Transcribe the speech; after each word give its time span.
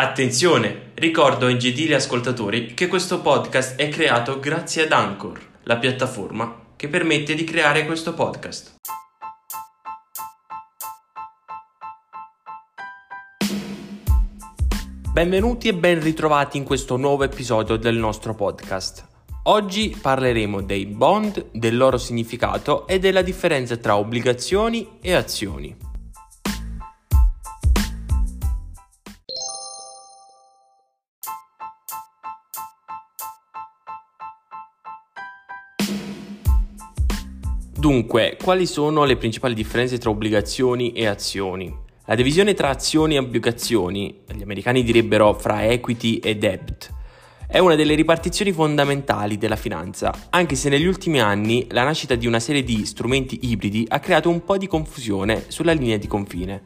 Attenzione! 0.00 0.92
Ricordo 0.94 1.46
ai 1.46 1.58
gentili 1.58 1.92
ascoltatori 1.92 2.72
che 2.72 2.86
questo 2.86 3.20
podcast 3.20 3.74
è 3.74 3.88
creato 3.88 4.38
grazie 4.38 4.84
ad 4.84 4.92
Anchor, 4.92 5.40
la 5.64 5.76
piattaforma 5.76 6.66
che 6.76 6.86
permette 6.86 7.34
di 7.34 7.42
creare 7.42 7.84
questo 7.84 8.14
podcast. 8.14 8.76
Benvenuti 15.12 15.66
e 15.66 15.74
ben 15.74 16.00
ritrovati 16.00 16.58
in 16.58 16.62
questo 16.62 16.96
nuovo 16.96 17.24
episodio 17.24 17.74
del 17.74 17.96
nostro 17.96 18.36
podcast. 18.36 19.04
Oggi 19.44 19.98
parleremo 20.00 20.62
dei 20.62 20.86
bond, 20.86 21.46
del 21.50 21.76
loro 21.76 21.98
significato 21.98 22.86
e 22.86 23.00
della 23.00 23.22
differenza 23.22 23.76
tra 23.78 23.96
obbligazioni 23.96 24.98
e 25.00 25.14
azioni. 25.14 25.87
Dunque, 37.78 38.36
quali 38.42 38.66
sono 38.66 39.04
le 39.04 39.16
principali 39.16 39.54
differenze 39.54 39.98
tra 39.98 40.10
obbligazioni 40.10 40.90
e 40.90 41.06
azioni? 41.06 41.72
La 42.06 42.16
divisione 42.16 42.52
tra 42.52 42.70
azioni 42.70 43.14
e 43.14 43.18
obbligazioni, 43.18 44.22
gli 44.34 44.42
americani 44.42 44.82
direbbero 44.82 45.32
fra 45.34 45.64
equity 45.64 46.16
e 46.16 46.34
debt, 46.34 46.92
è 47.46 47.60
una 47.60 47.76
delle 47.76 47.94
ripartizioni 47.94 48.50
fondamentali 48.50 49.38
della 49.38 49.54
finanza, 49.54 50.12
anche 50.30 50.56
se 50.56 50.68
negli 50.68 50.86
ultimi 50.86 51.20
anni 51.20 51.68
la 51.70 51.84
nascita 51.84 52.16
di 52.16 52.26
una 52.26 52.40
serie 52.40 52.64
di 52.64 52.84
strumenti 52.84 53.38
ibridi 53.42 53.86
ha 53.86 54.00
creato 54.00 54.28
un 54.28 54.42
po' 54.42 54.58
di 54.58 54.66
confusione 54.66 55.44
sulla 55.46 55.70
linea 55.70 55.98
di 55.98 56.08
confine. 56.08 56.62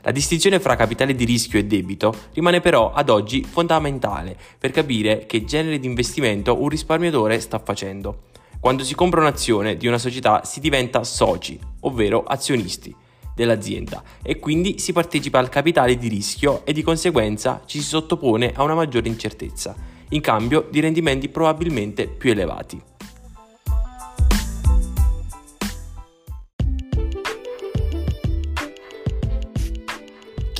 La 0.00 0.12
distinzione 0.12 0.60
fra 0.60 0.76
capitale 0.76 1.14
di 1.14 1.26
rischio 1.26 1.58
e 1.58 1.66
debito 1.66 2.14
rimane 2.32 2.62
però 2.62 2.90
ad 2.90 3.10
oggi 3.10 3.44
fondamentale 3.44 4.34
per 4.58 4.70
capire 4.70 5.26
che 5.26 5.44
genere 5.44 5.78
di 5.78 5.86
investimento 5.86 6.58
un 6.58 6.70
risparmiatore 6.70 7.38
sta 7.38 7.58
facendo. 7.58 8.32
Quando 8.64 8.82
si 8.82 8.94
compra 8.94 9.20
un'azione 9.20 9.76
di 9.76 9.86
una 9.86 9.98
società 9.98 10.42
si 10.42 10.58
diventa 10.58 11.04
soci, 11.04 11.60
ovvero 11.80 12.22
azionisti 12.22 12.96
dell'azienda 13.34 14.02
e 14.22 14.38
quindi 14.38 14.78
si 14.78 14.94
partecipa 14.94 15.38
al 15.38 15.50
capitale 15.50 15.98
di 15.98 16.08
rischio 16.08 16.64
e 16.64 16.72
di 16.72 16.80
conseguenza 16.80 17.60
ci 17.66 17.78
si 17.80 17.84
sottopone 17.84 18.54
a 18.54 18.62
una 18.62 18.72
maggiore 18.72 19.08
incertezza 19.08 19.76
in 20.08 20.22
cambio 20.22 20.66
di 20.70 20.80
rendimenti 20.80 21.28
probabilmente 21.28 22.08
più 22.08 22.30
elevati. 22.30 22.93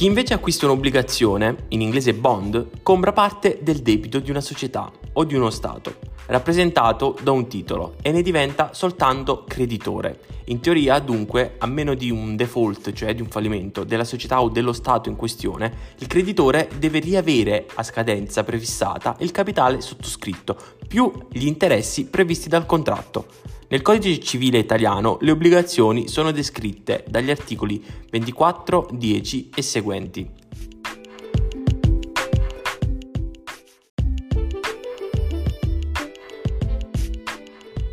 Chi 0.05 0.11
invece 0.11 0.35
acquista 0.35 0.67
un'obbligazione, 0.67 1.65
in 1.69 1.81
inglese 1.81 2.13
bond, 2.13 2.83
compra 2.83 3.15
parte 3.15 3.61
del 3.63 3.79
debito 3.79 4.19
di 4.19 4.29
una 4.29 4.43
società 4.43 4.93
o 5.15 5.25
di 5.25 5.35
uno 5.35 5.49
Stato, 5.49 5.95
rappresentato 6.27 7.17
da 7.23 7.31
un 7.31 7.49
titolo, 7.49 7.95
e 8.03 8.13
ne 8.13 8.21
diventa 8.21 8.75
soltanto 8.75 9.45
creditore. 9.49 10.21
In 10.49 10.61
teoria, 10.61 10.99
dunque, 10.99 11.55
a 11.57 11.65
meno 11.65 11.95
di 11.95 12.11
un 12.11 12.37
default, 12.37 12.93
cioè 12.93 13.15
di 13.15 13.23
un 13.23 13.29
fallimento 13.29 13.83
della 13.83 14.05
società 14.05 14.43
o 14.43 14.51
dello 14.51 14.75
Stato 14.75 15.09
in 15.09 15.17
questione, 15.17 15.73
il 15.97 16.07
creditore 16.07 16.69
deve 16.77 16.99
riavere 16.99 17.65
a 17.77 17.83
scadenza 17.83 18.45
prefissata 18.45 19.17
il 19.21 19.31
capitale 19.31 19.81
sottoscritto 19.81 20.55
più 20.87 21.11
gli 21.31 21.47
interessi 21.47 22.05
previsti 22.05 22.51
dal 22.51 22.67
contratto. 22.67 23.54
Nel 23.69 23.83
codice 23.83 24.21
civile 24.21 24.59
italiano 24.59 25.17
le 25.21 25.31
obbligazioni 25.31 26.09
sono 26.09 26.31
descritte 26.31 27.05
dagli 27.09 27.31
articoli 27.31 27.83
24, 28.11 28.89
10 28.93 29.51
e 29.55 29.63
seguenti. 29.63 30.31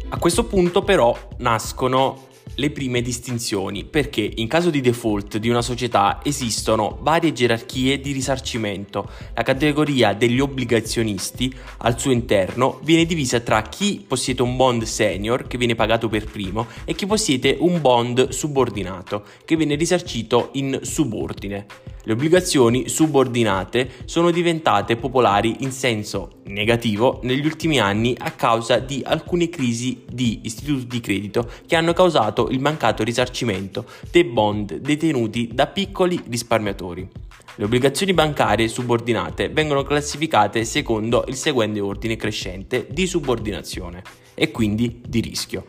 A 0.09 0.17
questo 0.17 0.43
punto 0.45 0.81
però 0.83 1.17
nascono 1.37 2.29
le 2.55 2.69
prime 2.71 3.01
distinzioni, 3.01 3.85
perché 3.85 4.29
in 4.35 4.47
caso 4.47 4.69
di 4.69 4.81
default 4.81 5.37
di 5.37 5.49
una 5.49 5.61
società 5.61 6.19
esistono 6.23 6.97
varie 7.01 7.33
gerarchie 7.33 7.99
di 7.99 8.11
risarcimento. 8.11 9.09
La 9.33 9.43
categoria 9.43 10.13
degli 10.13 10.39
obbligazionisti 10.39 11.53
al 11.77 11.99
suo 11.99 12.11
interno 12.11 12.79
viene 12.83 13.05
divisa 13.05 13.39
tra 13.39 13.61
chi 13.63 14.03
possiede 14.07 14.41
un 14.41 14.55
bond 14.55 14.83
senior 14.83 15.47
che 15.47 15.57
viene 15.57 15.75
pagato 15.75 16.09
per 16.09 16.25
primo 16.25 16.67
e 16.85 16.93
chi 16.93 17.05
possiede 17.05 17.57
un 17.59 17.79
bond 17.81 18.29
subordinato 18.29 19.23
che 19.45 19.55
viene 19.55 19.75
risarcito 19.75 20.49
in 20.53 20.79
subordine. 20.81 21.65
Le 22.03 22.13
obbligazioni 22.13 22.89
subordinate 22.89 23.89
sono 24.05 24.31
diventate 24.31 24.95
popolari 24.95 25.57
in 25.59 25.71
senso 25.71 26.41
negativo 26.45 27.19
negli 27.21 27.45
ultimi 27.45 27.79
anni 27.79 28.15
a 28.17 28.31
causa 28.31 28.79
di 28.79 29.03
alcune 29.05 29.49
crisi 29.49 30.03
di 30.09 30.39
istituti 30.43 30.87
di 30.87 30.99
credito 30.99 31.47
che 31.67 31.75
hanno 31.75 31.93
causato 31.93 32.49
il 32.49 32.59
mancato 32.59 33.03
risarcimento 33.03 33.85
dei 34.09 34.23
bond 34.23 34.77
detenuti 34.77 35.51
da 35.53 35.67
piccoli 35.67 36.19
risparmiatori. 36.27 37.07
Le 37.55 37.65
obbligazioni 37.65 38.13
bancarie 38.13 38.67
subordinate 38.67 39.49
vengono 39.49 39.83
classificate 39.83 40.65
secondo 40.65 41.23
il 41.27 41.35
seguente 41.35 41.81
ordine 41.81 42.15
crescente 42.15 42.87
di 42.89 43.05
subordinazione 43.05 44.01
e 44.33 44.49
quindi 44.49 45.03
di 45.07 45.19
rischio. 45.19 45.65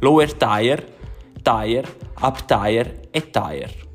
Lower 0.00 0.32
tier, 0.34 0.84
tier, 1.42 1.96
up 2.22 2.44
tier 2.44 3.02
e 3.12 3.30
tier. 3.30 3.85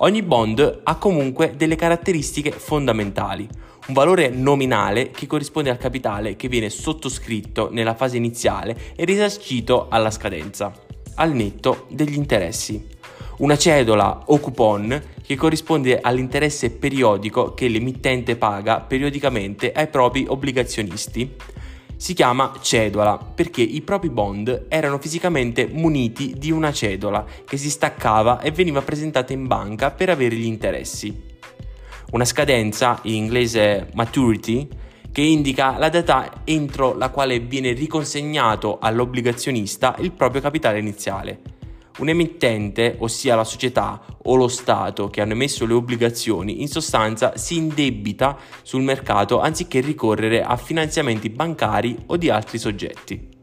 Ogni 0.00 0.22
bond 0.22 0.80
ha 0.82 0.96
comunque 0.96 1.54
delle 1.56 1.74
caratteristiche 1.74 2.50
fondamentali. 2.50 3.48
Un 3.86 3.94
valore 3.94 4.28
nominale 4.28 5.10
che 5.10 5.26
corrisponde 5.26 5.70
al 5.70 5.78
capitale 5.78 6.36
che 6.36 6.48
viene 6.48 6.68
sottoscritto 6.68 7.70
nella 7.72 7.94
fase 7.94 8.18
iniziale 8.18 8.76
e 8.94 9.06
risarcito 9.06 9.86
alla 9.88 10.10
scadenza, 10.10 10.70
al 11.14 11.32
netto 11.32 11.86
degli 11.88 12.14
interessi. 12.14 12.86
Una 13.38 13.56
cedola 13.56 14.24
o 14.26 14.38
coupon 14.38 15.02
che 15.22 15.34
corrisponde 15.34 15.98
all'interesse 16.00 16.70
periodico 16.72 17.54
che 17.54 17.68
l'emittente 17.68 18.36
paga 18.36 18.80
periodicamente 18.80 19.72
ai 19.72 19.88
propri 19.88 20.26
obbligazionisti 20.28 21.34
si 21.96 22.12
chiama 22.12 22.52
cedola 22.60 23.16
perché 23.16 23.62
i 23.62 23.80
propri 23.80 24.10
bond 24.10 24.66
erano 24.68 24.98
fisicamente 24.98 25.66
muniti 25.66 26.34
di 26.36 26.50
una 26.50 26.72
cedola 26.72 27.24
che 27.44 27.56
si 27.56 27.70
staccava 27.70 28.40
e 28.40 28.50
veniva 28.50 28.82
presentata 28.82 29.32
in 29.32 29.46
banca 29.46 29.90
per 29.90 30.10
avere 30.10 30.36
gli 30.36 30.44
interessi. 30.44 31.34
Una 32.12 32.24
scadenza, 32.24 33.00
in 33.02 33.14
inglese 33.14 33.88
maturity, 33.94 34.68
che 35.10 35.22
indica 35.22 35.78
la 35.78 35.88
data 35.88 36.42
entro 36.44 36.94
la 36.94 37.08
quale 37.08 37.40
viene 37.40 37.72
riconsegnato 37.72 38.78
all'obbligazionista 38.78 39.96
il 40.00 40.12
proprio 40.12 40.42
capitale 40.42 40.78
iniziale. 40.78 41.40
Un 41.98 42.10
emittente, 42.10 42.96
ossia 42.98 43.34
la 43.34 43.44
società 43.44 44.02
o 44.26 44.36
lo 44.36 44.48
Stato 44.48 45.08
che 45.08 45.20
hanno 45.20 45.32
emesso 45.32 45.66
le 45.66 45.74
obbligazioni, 45.74 46.60
in 46.60 46.68
sostanza 46.68 47.36
si 47.36 47.56
indebita 47.56 48.38
sul 48.62 48.82
mercato 48.82 49.40
anziché 49.40 49.80
ricorrere 49.80 50.42
a 50.42 50.56
finanziamenti 50.56 51.30
bancari 51.30 51.96
o 52.06 52.16
di 52.16 52.30
altri 52.30 52.58
soggetti. 52.58 53.34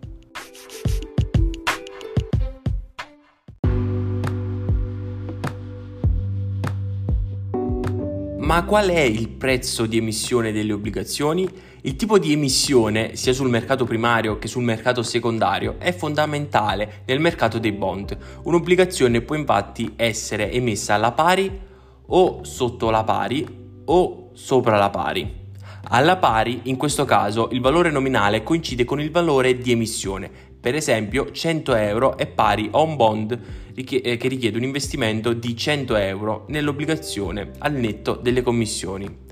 Ma 8.38 8.66
qual 8.66 8.90
è 8.90 9.00
il 9.00 9.30
prezzo 9.30 9.86
di 9.86 9.98
emissione 9.98 10.52
delle 10.52 10.74
obbligazioni? 10.74 11.50
Il 11.86 11.98
tipo 11.98 12.18
di 12.18 12.32
emissione, 12.32 13.18
sia 13.18 13.34
sul 13.34 13.50
mercato 13.50 13.84
primario 13.84 14.40
che 14.40 14.48
sul 14.48 14.64
mercato 14.64 15.04
secondario, 15.04 15.76
è 15.80 15.94
fondamentale 15.94 17.02
nel 17.06 17.20
mercato 17.20 17.60
dei 17.60 17.74
bond. 17.74 18.18
Un'obbligazione 18.44 19.20
può 19.20 19.36
infatti 19.36 19.92
essere 19.98 20.50
emessa 20.50 20.94
alla 20.94 21.12
pari 21.12 21.60
o 22.06 22.40
sotto 22.46 22.90
la 22.90 23.04
pari 23.04 23.46
o 23.84 24.30
sopra 24.32 24.78
la 24.78 24.90
pari. 24.90 25.42
Alla 25.90 26.16
pari, 26.16 26.62
in 26.64 26.78
questo 26.78 27.04
caso, 27.04 27.50
il 27.52 27.60
valore 27.60 27.92
nominale 27.92 28.44
coincide 28.44 28.86
con 28.86 29.02
il 29.02 29.12
valore 29.12 29.58
di 29.58 29.74
emissione. 29.74 30.32
Per 30.62 30.76
esempio, 30.76 31.32
100 31.32 31.76
euro 31.76 32.16
è 32.16 32.28
pari 32.28 32.70
a 32.72 32.80
un 32.80 32.96
bond 32.96 33.38
eh, 33.76 33.84
che 33.84 34.28
richiede 34.30 34.56
un 34.56 34.64
investimento 34.64 35.34
di 35.34 35.54
100 35.54 35.98
euro 35.98 36.46
nell'obbligazione 36.48 37.52
al 37.58 37.74
netto 37.74 38.16
delle 38.16 38.42
commissioni. 38.42 39.23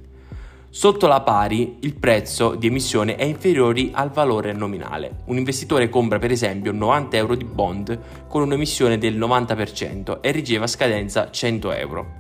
Sotto 0.74 1.06
la 1.06 1.20
pari 1.20 1.80
il 1.82 1.96
prezzo 1.96 2.56
di 2.56 2.68
emissione 2.68 3.18
è 3.18 3.26
inferiore 3.26 3.90
al 3.92 4.10
valore 4.10 4.54
nominale. 4.54 5.18
Un 5.26 5.38
investitore 5.38 5.90
compra 5.90 6.18
per 6.18 6.32
esempio 6.32 6.72
90 6.72 7.18
euro 7.18 7.36
di 7.36 7.44
bond 7.44 8.00
con 8.30 8.42
un'emissione 8.44 8.98
del 8.98 9.20
90% 9.20 10.22
e 10.22 10.32
riceve 10.32 10.64
a 10.64 10.68
scadenza 10.68 11.30
100 11.30 11.72
euro. 11.74 12.12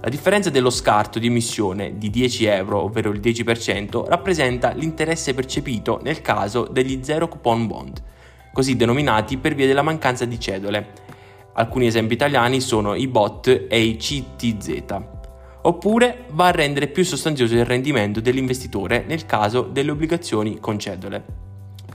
La 0.00 0.08
differenza 0.08 0.48
dello 0.48 0.70
scarto 0.70 1.18
di 1.18 1.26
emissione 1.26 1.98
di 1.98 2.08
10 2.08 2.46
euro, 2.46 2.84
ovvero 2.84 3.10
il 3.10 3.20
10%, 3.20 4.06
rappresenta 4.08 4.72
l'interesse 4.72 5.34
percepito 5.34 6.00
nel 6.02 6.22
caso 6.22 6.66
degli 6.66 7.00
zero 7.02 7.28
coupon 7.28 7.66
bond, 7.66 8.02
così 8.54 8.74
denominati 8.74 9.36
per 9.36 9.54
via 9.54 9.66
della 9.66 9.82
mancanza 9.82 10.24
di 10.24 10.40
cedole. 10.40 10.92
Alcuni 11.52 11.88
esempi 11.88 12.14
italiani 12.14 12.62
sono 12.62 12.94
i 12.94 13.06
BOT 13.06 13.66
e 13.68 13.82
i 13.82 13.96
CTZ. 13.96 15.17
Oppure 15.68 16.24
va 16.30 16.46
a 16.46 16.50
rendere 16.50 16.88
più 16.88 17.04
sostanzioso 17.04 17.54
il 17.54 17.66
rendimento 17.66 18.20
dell'investitore 18.20 19.04
nel 19.06 19.26
caso 19.26 19.62
delle 19.62 19.90
obbligazioni 19.90 20.58
con 20.58 20.78
cedole. 20.78 21.46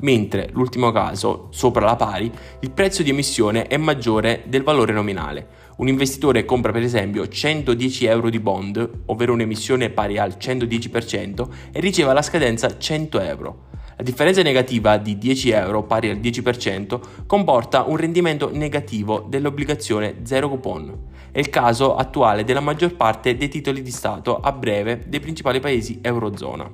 Mentre 0.02 0.50
l'ultimo 0.52 0.92
caso, 0.92 1.48
sopra 1.50 1.86
la 1.86 1.96
pari, 1.96 2.31
il 2.60 2.72
prezzo 2.72 3.02
di 3.02 3.10
emissione 3.10 3.66
è 3.66 3.78
maggiore 3.78 4.44
del 4.46 4.62
valore 4.62 4.94
nominale. 4.94 5.48
Un 5.78 5.88
investitore 5.88 6.46
compra 6.46 6.72
per 6.72 6.84
esempio 6.84 7.28
110 7.28 8.06
euro 8.06 8.30
di 8.30 8.40
bond, 8.40 8.90
ovvero 9.08 9.34
un'emissione 9.34 9.90
pari 9.90 10.20
al 10.20 10.36
110%, 10.38 11.48
e 11.72 11.80
riceve 11.80 12.12
alla 12.12 12.22
scadenza 12.22 12.78
100 12.78 13.20
euro. 13.22 13.72
La 13.95 14.04
differenza 14.04 14.42
negativa 14.42 14.98
di 14.98 15.19
10 15.19 15.51
euro 15.51 15.84
pari 15.84 16.10
al 16.10 16.18
10% 16.18 17.00
comporta 17.28 17.84
un 17.84 17.95
rendimento 17.95 18.50
negativo 18.51 19.25
dell'obbligazione 19.28 20.22
zero 20.24 20.50
coupon. 20.50 21.12
È 21.31 21.38
il 21.38 21.50
caso 21.50 21.95
attuale 21.95 22.44
della 22.44 22.60
maggior 22.60 22.95
parte 22.95 23.38
dei 23.38 23.50
titoli 23.50 23.84
di 23.84 23.92
Stato 23.92 24.40
a 24.40 24.51
breve 24.51 25.04
dei 25.07 25.19
principali 25.19 25.60
paesi 25.60 26.00
Eurozona. 26.01 26.69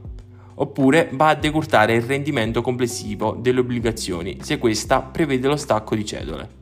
Oppure 0.55 1.09
va 1.13 1.29
a 1.29 1.35
decurtare 1.35 1.93
il 1.93 2.03
rendimento 2.03 2.61
complessivo 2.61 3.37
delle 3.39 3.59
obbligazioni 3.59 4.37
se 4.41 4.57
questa 4.57 5.01
prevede 5.01 5.47
lo 5.47 5.57
stacco 5.57 5.95
di 5.95 6.05
cedole. 6.05 6.57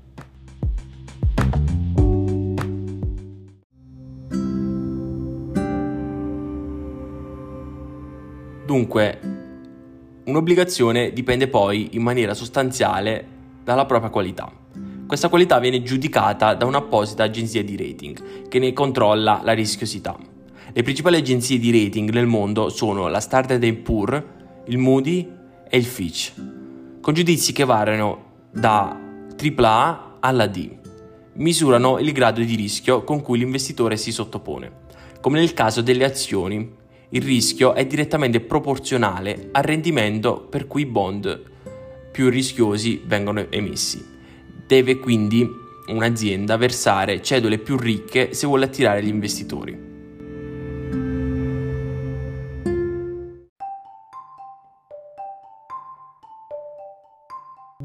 Dunque, 8.66 9.37
Un'obbligazione 10.28 11.14
dipende 11.14 11.48
poi 11.48 11.92
in 11.92 12.02
maniera 12.02 12.34
sostanziale 12.34 13.26
dalla 13.64 13.86
propria 13.86 14.10
qualità. 14.10 14.52
Questa 15.08 15.30
qualità 15.30 15.58
viene 15.58 15.82
giudicata 15.82 16.54
da 16.54 16.66
un'apposita 16.66 17.24
agenzia 17.24 17.64
di 17.64 17.78
rating 17.78 18.50
che 18.50 18.60
ne 18.60 18.74
controlla 18.74 19.40
la 19.42 19.54
rischiosità. 19.54 20.18
Le 20.74 20.84
principali 20.84 21.16
agenzie 21.16 21.60
di 21.60 21.72
rating 21.72 22.10
nel 22.10 22.26
mondo 22.26 22.68
sono 22.68 23.08
la 23.08 23.22
Standard 23.22 23.74
Poor's, 23.76 24.22
il 24.66 24.78
Moody 24.78 25.32
e 25.70 25.78
il 25.78 25.86
Fitch, 25.86 26.34
con 27.00 27.14
giudizi 27.14 27.54
che 27.54 27.64
variano 27.64 28.48
da 28.52 29.00
AAA 29.34 30.18
alla 30.20 30.48
D. 30.48 30.70
Misurano 31.36 32.00
il 32.00 32.12
grado 32.12 32.42
di 32.42 32.56
rischio 32.56 33.06
con 33.06 33.22
cui 33.22 33.38
l'investitore 33.38 33.96
si 33.96 34.12
sottopone, 34.12 34.72
come 35.22 35.40
nel 35.40 35.54
caso 35.54 35.82
delle 35.82 36.04
azioni 36.04 36.70
il 37.10 37.22
rischio 37.22 37.74
è 37.74 37.86
direttamente 37.86 38.42
proporzionale 38.42 39.50
al 39.52 39.64
rendimento 39.64 40.42
per 40.42 40.68
cui 40.68 40.82
i 40.82 40.86
bond 40.86 41.42
più 42.12 42.30
rischiosi 42.30 43.02
vengono 43.06 43.46
emessi. 43.50 44.04
Deve 44.66 44.98
quindi 45.00 45.48
un'azienda 45.88 46.58
versare 46.58 47.22
cedole 47.22 47.60
più 47.60 47.78
ricche 47.78 48.34
se 48.34 48.46
vuole 48.46 48.66
attirare 48.66 49.04
gli 49.04 49.08
investitori. 49.08 49.87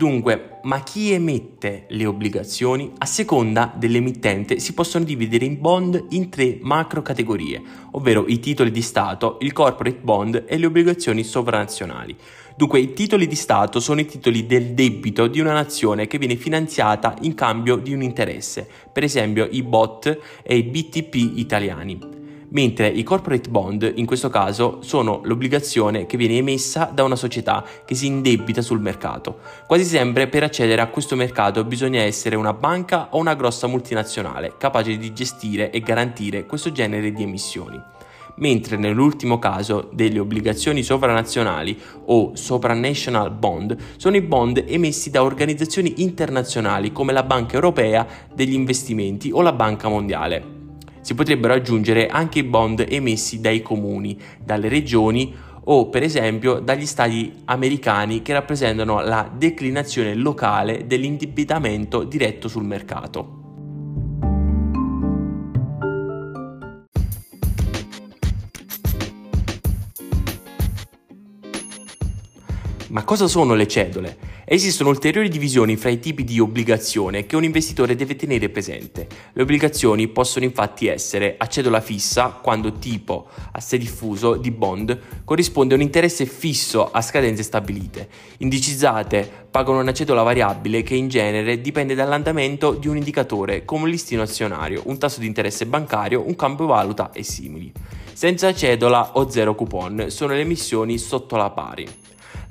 Dunque, 0.03 0.59
ma 0.63 0.83
chi 0.83 1.13
emette 1.13 1.85
le 1.91 2.07
obbligazioni? 2.07 2.91
A 2.99 3.07
seconda 3.07 3.73
dell'emittente 3.73 4.59
si 4.59 4.75
possono 4.75 5.05
dividere 5.05 5.45
in 5.45 5.61
bond 5.61 6.07
in 6.09 6.29
tre 6.29 6.59
macro 6.61 7.03
categorie, 7.03 7.63
ovvero 7.93 8.25
i 8.27 8.41
titoli 8.41 8.73
di 8.73 8.83
Stato, 8.83 9.37
il 9.43 9.53
corporate 9.53 10.01
bond 10.03 10.45
e 10.49 10.59
le 10.59 10.67
obbligazioni 10.67 11.23
sovranazionali. 11.23 12.17
Dunque, 12.57 12.81
i 12.81 12.95
titoli 12.95 13.29
di 13.29 13.37
Stato 13.37 13.79
sono 13.79 14.01
i 14.01 14.07
titoli 14.07 14.45
del 14.45 14.75
debito 14.75 15.29
di 15.29 15.39
una 15.39 15.53
nazione 15.53 16.09
che 16.09 16.19
viene 16.19 16.35
finanziata 16.35 17.15
in 17.21 17.35
cambio 17.35 17.77
di 17.77 17.93
un 17.93 18.03
interesse, 18.03 18.69
per 18.93 19.05
esempio 19.05 19.47
i 19.49 19.63
BOT 19.63 20.19
e 20.43 20.57
i 20.57 20.65
BTP 20.65 21.15
italiani 21.37 22.22
mentre 22.53 22.89
i 22.89 23.03
corporate 23.03 23.49
bond 23.49 23.93
in 23.97 24.07
questo 24.07 24.29
caso 24.29 24.79
sono 24.83 25.21
l'obbligazione 25.25 26.07
che 26.07 26.17
viene 26.17 26.37
emessa 26.37 26.91
da 26.93 27.05
una 27.05 27.17
società 27.17 27.65
che 27.85 27.95
si 27.95 28.07
indebita 28.07 28.63
sul 28.63 28.81
mercato. 28.81 29.39
Quasi 29.67 29.85
sempre 29.85 30.29
per 30.29 30.43
accedere 30.43 30.81
a 30.81 30.89
questo 30.89 31.17
mercato 31.17 31.65
bisogna 31.65 32.03
essere 32.03 32.37
una 32.37 32.53
banca 32.53 33.09
o 33.11 33.19
una 33.19 33.35
grossa 33.35 33.67
multinazionale 33.67 34.55
capace 34.59 34.97
di 34.97 35.13
gestire 35.13 35.71
e 35.71 35.81
garantire 35.81 36.47
questo 36.47 36.73
genere 36.73 37.13
di 37.13 37.23
emissioni 37.23 37.81
mentre 38.37 38.77
nell'ultimo 38.77 39.39
caso 39.39 39.91
delle 39.93 40.19
obbligazioni 40.19 40.83
sovranazionali 40.83 41.79
o 42.07 42.35
supranational 42.35 43.31
bond 43.31 43.77
sono 43.97 44.17
i 44.17 44.23
bond 44.23 44.65
emessi 44.67 45.11
da 45.11 45.23
organizzazioni 45.23 46.03
internazionali 46.03 46.93
come 46.93 47.13
la 47.13 47.25
Banca 47.25 47.55
Europea 47.55 48.07
degli 48.33 48.55
Investimenti 48.55 49.31
o 49.31 49.43
la 49.43 49.53
Banca 49.53 49.89
Mondiale. 49.89 50.52
Si 51.03 51.15
potrebbero 51.15 51.53
aggiungere 51.53 52.07
anche 52.07 52.39
i 52.39 52.45
bond 52.45 52.87
emessi 52.89 53.41
dai 53.41 53.61
comuni, 53.61 54.19
dalle 54.43 54.69
regioni 54.69 55.35
o 55.65 55.89
per 55.89 56.03
esempio 56.03 56.59
dagli 56.59 56.87
stati 56.87 57.33
americani 57.45 58.23
che 58.23 58.33
rappresentano 58.33 59.01
la 59.01 59.31
declinazione 59.33 60.15
locale 60.15 60.87
dell'indebitamento 60.87 62.05
diretto 62.05 62.49
sul 62.49 62.65
mercato. 62.65 63.42
Cosa 73.05 73.27
sono 73.27 73.55
le 73.55 73.67
cedole? 73.67 74.17
Esistono 74.45 74.91
ulteriori 74.91 75.29
divisioni 75.29 75.77
fra 75.77 75.91
i 75.91 75.99
tipi 75.99 76.25
di 76.25 76.39
obbligazione 76.39 77.27
che 77.27 77.37
un 77.37 77.45
investitore 77.45 77.97
deve 77.97 78.17
tenere 78.17 78.49
presente. 78.49 79.07
Le 79.33 79.43
obbligazioni 79.43 80.09
possono 80.09 80.45
infatti 80.45 80.87
essere 80.87 81.35
a 81.37 81.47
cedola 81.47 81.81
fissa, 81.81 82.39
quando 82.43 82.73
tipo 82.73 83.29
assai 83.53 83.79
diffuso 83.79 84.37
di 84.37 84.51
bond 84.51 84.99
corrisponde 85.25 85.75
a 85.75 85.77
un 85.77 85.83
interesse 85.83 86.27
fisso 86.27 86.91
a 86.91 87.03
scadenze 87.03 87.43
stabilite. 87.43 88.09
Indicizzate 88.39 89.29
pagano 89.51 89.81
una 89.81 89.93
cedola 89.93 90.23
variabile 90.23 90.83
che 90.83 90.95
in 90.95 91.09
genere 91.09 91.61
dipende 91.61 91.95
dall'andamento 91.95 92.73
di 92.73 92.89
un 92.89 92.97
indicatore 92.97 93.65
come 93.65 93.85
un 93.85 93.91
listino 93.91 94.23
azionario, 94.23 94.83
un 94.87 94.99
tasso 94.99 95.21
di 95.21 95.27
interesse 95.27 95.67
bancario, 95.67 96.27
un 96.27 96.37
cambio 96.37 96.67
valuta 96.67 97.11
e 97.13 97.23
simili. 97.25 97.71
Senza 98.13 98.55
cedola 98.55 99.11
o 99.15 99.29
zero 99.29 99.55
coupon 99.55 100.07
sono 100.09 100.35
le 100.35 100.41
emissioni 100.41 100.99
sotto 100.99 101.37
la 101.37 101.51
pari. 101.51 102.02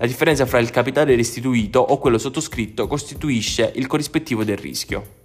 La 0.02 0.08
differenza 0.08 0.48
fra 0.48 0.58
il 0.58 0.72
capitale 0.72 1.16
restituito 1.16 1.80
o 1.80 2.00
quello 2.00 2.18
sottoscritto 2.18 2.88
costituisce 2.88 3.72
il 3.76 3.86
corrispettivo 3.86 4.44
del 4.44 4.58
rischio. 4.58 5.20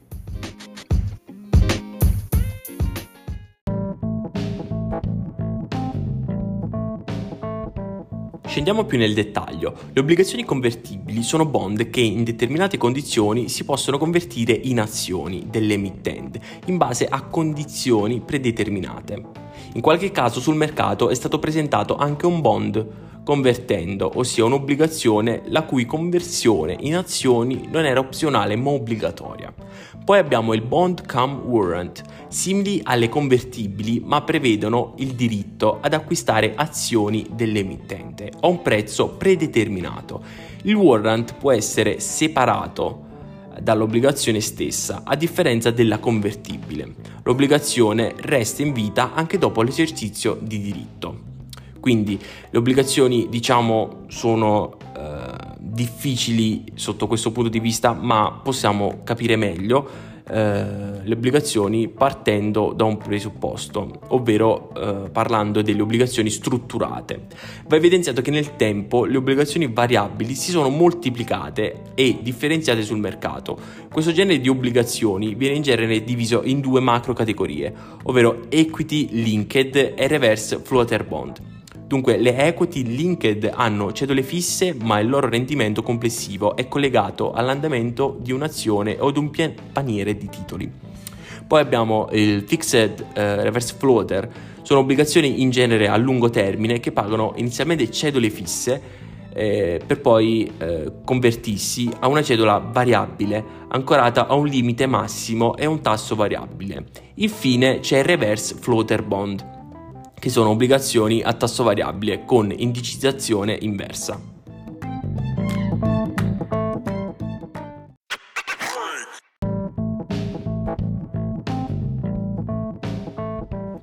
Scendiamo 8.44 8.84
più 8.84 8.98
nel 8.98 9.14
dettaglio. 9.14 9.74
Le 9.94 10.00
obbligazioni 10.00 10.44
convertibili 10.44 11.22
sono 11.22 11.46
bond 11.46 11.88
che 11.88 12.00
in 12.00 12.22
determinate 12.22 12.76
condizioni 12.76 13.48
si 13.48 13.64
possono 13.64 13.96
convertire 13.96 14.52
in 14.52 14.78
azioni 14.78 15.46
dell'emittente 15.48 16.38
in 16.66 16.76
base 16.76 17.06
a 17.06 17.22
condizioni 17.22 18.20
predeterminate. 18.20 19.22
In 19.72 19.80
qualche 19.80 20.10
caso 20.10 20.38
sul 20.38 20.54
mercato 20.54 21.08
è 21.08 21.14
stato 21.14 21.38
presentato 21.38 21.96
anche 21.96 22.26
un 22.26 22.42
bond 22.42 23.05
convertendo, 23.26 24.12
ossia 24.14 24.44
un'obbligazione 24.44 25.42
la 25.46 25.64
cui 25.64 25.84
conversione 25.84 26.76
in 26.78 26.94
azioni 26.94 27.66
non 27.68 27.84
era 27.84 27.98
opzionale 27.98 28.54
ma 28.54 28.70
obbligatoria. 28.70 29.52
Poi 30.04 30.20
abbiamo 30.20 30.54
il 30.54 30.62
bond 30.62 31.04
come 31.04 31.40
warrant, 31.44 32.04
simili 32.28 32.80
alle 32.84 33.08
convertibili 33.08 34.00
ma 34.04 34.22
prevedono 34.22 34.94
il 34.98 35.14
diritto 35.14 35.78
ad 35.80 35.94
acquistare 35.94 36.52
azioni 36.54 37.26
dell'emittente 37.32 38.30
a 38.42 38.46
un 38.46 38.62
prezzo 38.62 39.08
predeterminato. 39.08 40.22
Il 40.62 40.76
warrant 40.76 41.34
può 41.34 41.50
essere 41.50 41.98
separato 41.98 43.02
dall'obbligazione 43.60 44.40
stessa, 44.40 45.02
a 45.04 45.16
differenza 45.16 45.72
della 45.72 45.98
convertibile. 45.98 46.94
L'obbligazione 47.24 48.14
resta 48.18 48.62
in 48.62 48.72
vita 48.72 49.14
anche 49.14 49.36
dopo 49.36 49.62
l'esercizio 49.62 50.38
di 50.40 50.60
diritto. 50.60 51.34
Quindi 51.86 52.18
le 52.50 52.58
obbligazioni 52.58 53.28
diciamo 53.28 54.06
sono 54.08 54.76
eh, 54.96 55.54
difficili 55.56 56.64
sotto 56.74 57.06
questo 57.06 57.30
punto 57.30 57.48
di 57.48 57.60
vista, 57.60 57.92
ma 57.92 58.40
possiamo 58.42 59.02
capire 59.04 59.36
meglio 59.36 59.88
eh, 60.28 60.64
le 61.04 61.14
obbligazioni 61.14 61.86
partendo 61.86 62.72
da 62.74 62.82
un 62.82 62.96
presupposto, 62.96 64.00
ovvero 64.08 64.72
eh, 64.74 65.10
parlando 65.10 65.62
delle 65.62 65.80
obbligazioni 65.80 66.28
strutturate. 66.28 67.26
Va 67.68 67.76
evidenziato 67.76 68.20
che 68.20 68.32
nel 68.32 68.56
tempo 68.56 69.04
le 69.04 69.18
obbligazioni 69.18 69.68
variabili 69.72 70.34
si 70.34 70.50
sono 70.50 70.70
moltiplicate 70.70 71.92
e 71.94 72.18
differenziate 72.20 72.82
sul 72.82 72.98
mercato. 72.98 73.56
Questo 73.92 74.10
genere 74.10 74.40
di 74.40 74.48
obbligazioni 74.48 75.36
viene 75.36 75.54
in 75.54 75.62
genere 75.62 76.02
diviso 76.02 76.42
in 76.42 76.58
due 76.58 76.80
macro 76.80 77.12
categorie, 77.12 77.72
ovvero 78.02 78.46
equity 78.48 79.22
linked 79.22 79.94
e 79.96 80.08
reverse 80.08 80.58
floater 80.58 81.04
bond. 81.04 81.54
Dunque 81.86 82.16
le 82.16 82.36
equity 82.36 82.82
linked 82.82 83.48
hanno 83.54 83.92
cedole 83.92 84.24
fisse 84.24 84.74
ma 84.74 84.98
il 84.98 85.08
loro 85.08 85.28
rendimento 85.28 85.84
complessivo 85.84 86.56
è 86.56 86.66
collegato 86.66 87.32
all'andamento 87.32 88.18
di 88.20 88.32
un'azione 88.32 88.96
o 88.98 89.12
di 89.12 89.20
un 89.20 89.30
paniere 89.72 90.16
di 90.16 90.28
titoli. 90.28 90.68
Poi 91.46 91.60
abbiamo 91.60 92.08
il 92.10 92.42
fixed 92.44 93.06
eh, 93.14 93.42
reverse 93.44 93.76
floater, 93.78 94.28
Sono 94.62 94.80
obbligazioni 94.80 95.42
in 95.42 95.50
genere 95.50 95.86
a 95.86 95.96
lungo 95.96 96.28
termine 96.28 96.80
che 96.80 96.90
pagano 96.90 97.34
inizialmente 97.36 97.88
cedole 97.88 98.30
fisse 98.30 98.82
eh, 99.32 99.80
per 99.86 100.00
poi 100.00 100.50
eh, 100.58 100.90
convertirsi 101.04 101.88
a 102.00 102.08
una 102.08 102.20
cedola 102.20 102.58
variabile 102.58 103.44
ancorata 103.68 104.26
a 104.26 104.34
un 104.34 104.48
limite 104.48 104.86
massimo 104.86 105.56
e 105.56 105.66
un 105.66 105.80
tasso 105.82 106.16
variabile. 106.16 106.86
Infine 107.14 107.78
c'è 107.78 107.98
il 107.98 108.04
reverse 108.04 108.56
floater 108.58 109.04
bond, 109.04 109.55
che 110.18 110.30
sono 110.30 110.50
obbligazioni 110.50 111.22
a 111.22 111.32
tasso 111.32 111.62
variabile 111.62 112.24
con 112.24 112.52
indicizzazione 112.54 113.56
inversa. 113.60 114.34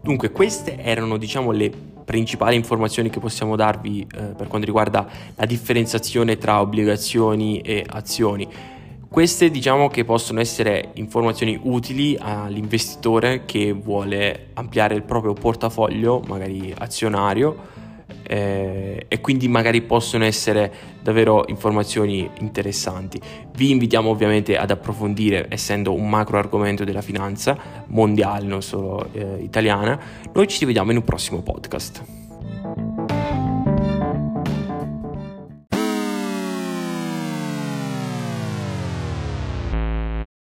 Dunque, 0.02 0.32
queste 0.32 0.78
erano, 0.78 1.18
diciamo, 1.18 1.52
le 1.52 1.72
principali 2.04 2.58
informazioni 2.58 3.10
che 3.10 3.20
possiamo 3.20 3.56
darvi 3.56 4.02
eh, 4.02 4.22
per 4.36 4.48
quanto 4.48 4.66
riguarda 4.66 5.08
la 5.36 5.46
differenziazione 5.46 6.38
tra 6.38 6.60
obbligazioni 6.60 7.62
e 7.62 7.86
azioni. 7.88 8.48
Queste 9.14 9.52
diciamo 9.52 9.90
che 9.90 10.06
possono 10.06 10.40
essere 10.40 10.90
informazioni 10.94 11.60
utili 11.62 12.18
all'investitore 12.20 13.46
che 13.46 13.72
vuole 13.72 14.48
ampliare 14.54 14.96
il 14.96 15.04
proprio 15.04 15.34
portafoglio, 15.34 16.24
magari 16.26 16.74
azionario, 16.76 17.56
eh, 18.24 19.06
e 19.08 19.22
quindi 19.22 19.48
magari 19.48 19.84
possono 19.84 20.24
essere 20.24 20.74
davvero 21.04 21.46
informazioni 21.48 22.28
interessanti. 22.40 23.22
Vi 23.56 23.70
invitiamo 23.70 24.10
ovviamente 24.10 24.58
ad 24.58 24.72
approfondire, 24.72 25.46
essendo 25.48 25.94
un 25.94 26.10
macro 26.10 26.40
argomento 26.40 26.84
della 26.84 27.04
finanza 27.04 27.56
mondiale, 27.90 28.48
non 28.48 28.64
solo 28.64 29.10
eh, 29.12 29.38
italiana. 29.44 30.00
Noi 30.34 30.48
ci 30.48 30.66
vediamo 30.66 30.90
in 30.90 30.98
un 30.98 31.04
prossimo 31.04 31.44
podcast. 31.44 32.02